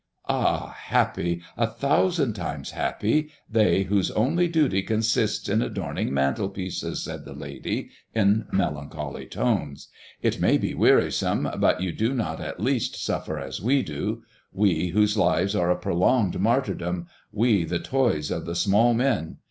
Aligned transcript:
"Ah, 0.27 0.69
happy, 0.79 1.43
a 1.55 1.67
thousand 1.67 2.33
times 2.33 2.71
happy, 2.71 3.29
they 3.47 3.83
whose 3.83 4.09
only 4.09 4.47
duty 4.47 4.81
consists 4.81 5.47
in 5.47 5.61
adorning 5.61 6.11
mantelpieces!" 6.11 7.03
said 7.03 7.23
the 7.23 7.35
lady, 7.35 7.91
in 8.15 8.47
melancholy 8.51 9.27
tones. 9.27 9.89
"It 10.23 10.41
may 10.41 10.57
be 10.57 10.73
wearisome, 10.73 11.47
but 11.59 11.81
you 11.83 11.91
do 11.91 12.15
not 12.15 12.41
at 12.41 12.59
least 12.59 12.95
suffer 12.95 13.37
as 13.37 13.61
we 13.61 13.83
do, 13.83 14.23
we 14.51 14.87
whose 14.87 15.17
lives 15.19 15.55
are 15.55 15.69
a 15.69 15.75
prolonged 15.75 16.39
martyrdom; 16.39 17.05
we, 17.31 17.63
the 17.63 17.77
toys 17.77 18.31
of 18.31 18.47
the 18.47 18.55
small 18.55 18.95
men. 18.95 19.37